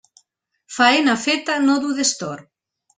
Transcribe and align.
Faena 0.77 1.15
feta 1.27 1.61
no 1.69 1.79
du 1.87 1.95
destorb. 2.03 2.53